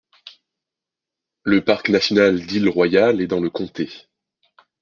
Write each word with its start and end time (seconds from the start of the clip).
Le 1.43 1.63
parc 1.63 1.89
national 1.89 2.43
d'Isle 2.47 2.69
Royale 2.69 3.21
est 3.21 3.27
dans 3.27 3.39
le 3.39 3.51
comté. 3.51 4.07